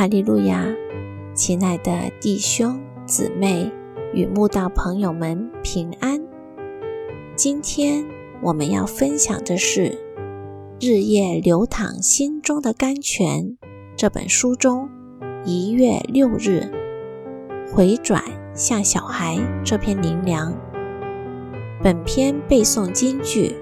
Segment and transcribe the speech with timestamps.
[0.00, 0.66] 哈利路亚！
[1.34, 3.70] 亲爱的弟兄姊妹
[4.14, 6.18] 与慕道朋友们平安。
[7.36, 8.06] 今天
[8.40, 9.90] 我们要分享的是
[10.80, 13.44] 《日夜流淌心中的甘泉》
[13.94, 14.88] 这本书中
[15.44, 16.62] 一月六日
[17.70, 20.56] 回转像小孩这篇灵粮。
[21.82, 23.54] 本篇背诵金句：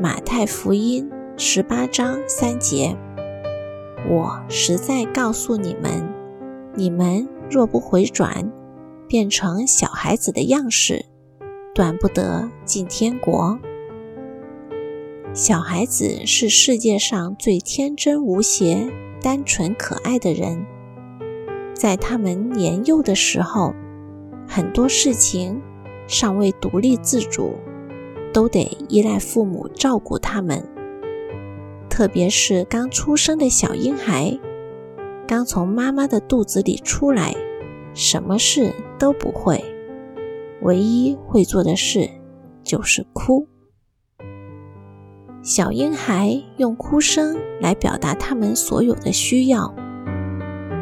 [0.00, 2.96] 马太福音十八章三节。
[4.08, 6.08] 我实在告诉你们，
[6.74, 8.52] 你们若不回转，
[9.08, 11.04] 变成小孩子的样式，
[11.74, 13.58] 断不得进天国。
[15.34, 18.88] 小孩子是世界上最天真无邪、
[19.20, 20.64] 单纯可爱的人，
[21.74, 23.74] 在他们年幼的时候，
[24.46, 25.60] 很多事情
[26.06, 27.56] 尚未独立自主，
[28.32, 30.64] 都得依赖父母照顾他们。
[31.96, 34.38] 特别是刚出生的小婴孩，
[35.26, 37.34] 刚从妈妈的肚子里出来，
[37.94, 39.64] 什么事都不会，
[40.60, 42.10] 唯一会做的事
[42.62, 43.48] 就是哭。
[45.40, 49.74] 小婴孩用哭声来表达他们所有的需要。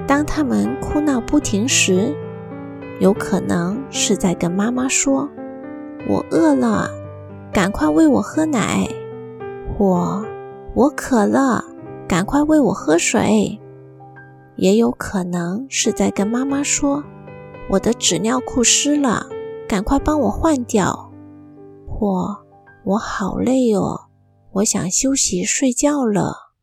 [0.08, 2.12] 当他们哭闹不停时，
[2.98, 5.30] 有可能是在跟妈妈说
[6.10, 6.90] ：“我饿了，
[7.52, 8.88] 赶快喂我喝奶。”
[9.78, 10.26] 或
[10.74, 11.64] 我渴了，
[12.08, 13.60] 赶快喂我喝水。
[14.56, 17.04] 也有可能是在跟妈妈说
[17.70, 19.26] ：“我的纸尿裤湿了，
[19.68, 21.12] 赶快帮我换掉。”
[21.86, 22.38] 或
[22.84, 24.06] “我好累哦，
[24.54, 26.54] 我想休息睡觉了。”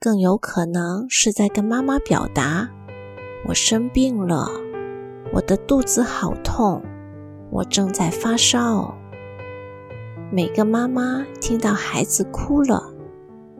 [0.00, 2.70] 更有可能是在跟妈妈表达
[3.48, 4.48] ：“我生病了，
[5.34, 6.82] 我的肚子好痛，
[7.50, 8.94] 我正在发烧。”
[10.32, 12.91] 每个妈妈听到孩子哭了。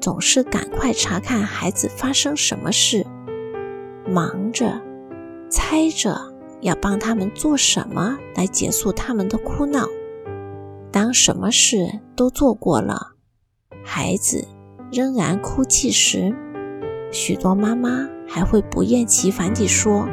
[0.03, 3.07] 总是赶快查看孩子发生什么事，
[4.05, 4.83] 忙着
[5.49, 6.21] 猜着
[6.61, 9.87] 要帮他们做什么来结束他们的哭闹。
[10.91, 13.13] 当什么事都做过了，
[13.85, 14.45] 孩子
[14.91, 16.35] 仍然哭泣时，
[17.13, 20.09] 许多妈妈还会不厌其烦地说：“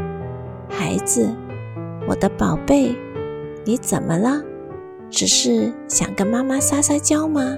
[0.69, 1.35] 孩子，
[2.07, 2.95] 我的宝贝，
[3.65, 4.43] 你怎么了？
[5.09, 7.57] 只是想跟妈妈撒撒娇吗？”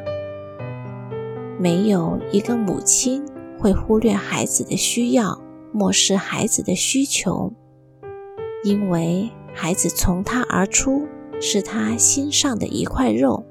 [1.61, 3.23] 没有一个母亲
[3.59, 5.39] 会忽略孩子的需要，
[5.71, 7.53] 漠视孩子的需求，
[8.63, 11.05] 因为孩子从他而出，
[11.39, 13.45] 是他心上的一块肉，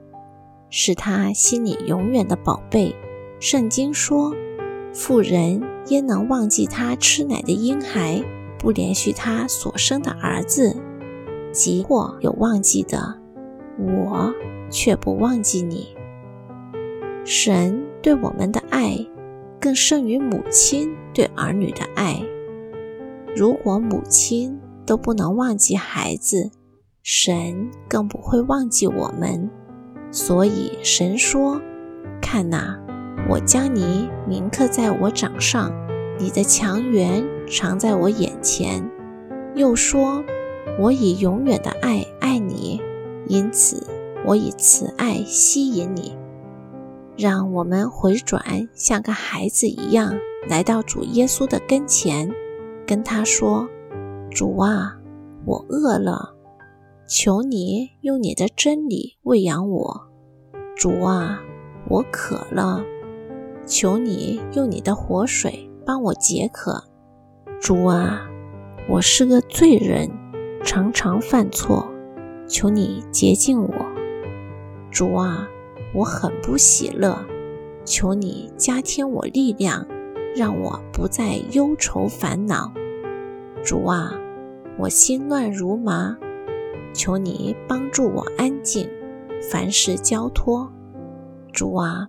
[0.71, 2.93] 是他心里永远的宝贝。
[3.39, 4.35] 圣经说
[4.93, 8.21] ：“妇人焉能忘记她吃奶的婴孩，
[8.59, 10.77] 不连续他所生的儿子？
[11.53, 13.21] 即或有忘记的，
[13.79, 14.35] 我
[14.69, 15.95] 却不忘记你。”
[17.25, 17.85] 神。
[18.03, 18.97] 对我们的爱，
[19.61, 22.19] 更胜于母亲对儿女的爱。
[23.37, 26.51] 如果母亲都不能忘记孩子，
[27.03, 29.51] 神更不会忘记我们。
[30.11, 31.61] 所以神说
[32.23, 32.81] ：“看哪，
[33.29, 35.71] 我将你铭刻在我掌上，
[36.19, 38.83] 你的强援常在我眼前。”
[39.55, 40.25] 又说
[40.81, 42.81] ：“我以永远的爱爱你，
[43.29, 43.87] 因此
[44.25, 46.17] 我以慈爱吸引你。”
[47.21, 50.15] 让我们回转，像个孩子一样
[50.49, 52.33] 来到主耶稣的跟前，
[52.87, 53.69] 跟他说
[54.33, 54.97] ：“主啊，
[55.45, 56.35] 我饿了，
[57.07, 60.01] 求你用你的真理喂养我。
[60.75, 61.43] 主啊，
[61.91, 62.83] 我渴了，
[63.67, 66.85] 求你用你的活水帮我解渴。
[67.61, 68.27] 主啊，
[68.89, 70.09] 我是个罪人，
[70.65, 71.87] 常常犯错，
[72.49, 73.75] 求你洁净我。
[74.91, 75.47] 主啊。”
[75.93, 77.19] 我很不喜乐，
[77.85, 79.85] 求你加添我力量，
[80.37, 82.73] 让我不再忧愁烦恼。
[83.65, 84.13] 主啊，
[84.79, 86.17] 我心乱如麻，
[86.95, 88.89] 求你帮助我安静，
[89.51, 90.71] 凡事交托。
[91.53, 92.07] 主啊，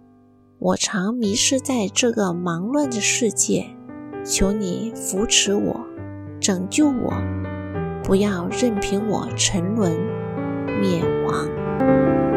[0.59, 3.65] 我常迷失在这个忙乱的世界，
[4.23, 5.81] 求你扶持我，
[6.39, 7.11] 拯救我，
[8.03, 9.91] 不要任凭我沉沦
[10.79, 12.30] 灭亡。